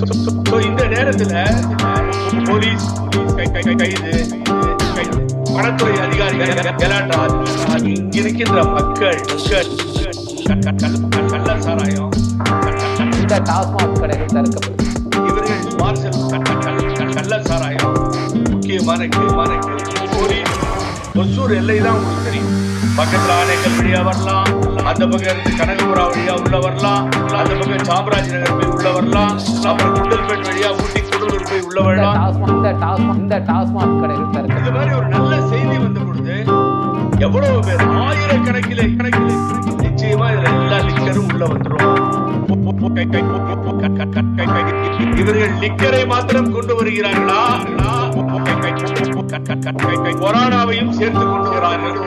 இந்த 0.00 0.84
நேரத்துல 0.84 1.50
போலீஸ் 2.44 2.92
கை- 2.92 3.16
கை- 3.16 3.50
கை- 3.52 3.76
கைது. 3.76 4.38
வனத்துறை 5.52 6.00
அதிகாரிகள் 6.00 6.74
இங்க 7.82 8.16
இருக்கின்ற 8.18 8.64
மக்கள் 8.64 9.20
கள்ள- 11.30 11.60
சாராயம். 11.60 12.10
இந்த 13.12 13.40
டாஸ்மாக் 13.40 14.00
கடைகள் 14.00 14.26
திறக்கப்படும். 14.26 15.28
இவர்கள் 15.28 15.58
பார்சல் 15.58 17.14
கள்ள 17.14 17.42
சாராயம். 17.42 18.14
முக்கியமான 18.50 19.02
முக்கியமான 19.02 19.58
போலீஸ் 20.10 20.58
ஒசூர் 21.14 21.54
எல்லை 21.54 21.78
தான் 21.78 21.92
உங்களுக்கு 21.92 22.24
தெரியும். 22.24 22.68
பக்கத்துல 22.96 23.32
ஆனைக்கல் 23.32 23.80
வழியா 23.80 24.02
வரலாம். 24.02 24.46
அந்த 24.84 25.06
பக்கம் 25.06 25.36
இருந்து 25.36 25.64
கனகபுரா 25.64 26.02
வழியா 26.02 26.42
உள்ள 26.42 26.58
வரலாம். 26.58 27.10
அந்த 27.10 27.54
பக்கம் 27.54 27.86
சாமராஜ் 27.86 28.32
நகர் 28.32 28.69
உள்ள 29.10 29.26
வரலாம் 29.26 29.64
அப்புறம் 29.64 29.94
குண்டல்பேட் 29.94 30.46
வழியா 30.46 30.70
ஊட்டி 30.72 31.00
குடலூர் 31.00 31.50
போய் 31.50 31.60
உள்ள 31.60 31.80
வரலாம். 31.80 32.46
இந்த 32.46 32.72
டாஸ்மாக் 32.72 33.16
இந்த 33.16 33.38
டாஸ்மாக் 33.38 34.00
திறக்கப்படும் 34.00 34.56
இந்த 34.56 34.70
மாதிரி 34.70 34.94
ஒரு 34.94 35.06
நல்ல 35.06 35.46
செய்தி 35.46 35.78
வந்த 35.78 36.00
பொழுது 36.00 36.44
எவ்வளவு 37.18 37.60
பேர்? 37.60 37.88
ஆயிரக்கணக்கிலே 37.88 38.96
கணக்கிலே. 38.96 39.34
நிச்சயமா 39.76 40.26
இதுல 40.26 40.44
எல்லா 40.44 40.78
லிக்கரும் 40.78 41.32
உள்ள 41.32 41.46
கை- 44.46 45.18
இவர்கள் 45.18 45.50
லிக்கரை 45.50 46.06
மாத்திரம் 46.06 46.52
கொண்டு 46.52 46.84
வருகிறார்களா? 46.84 47.38
கொரோனாவையும் 50.20 50.90
சேர்த்து 50.90 51.26
கொண்டு 51.26 51.48
வரார்கள். 51.50 51.98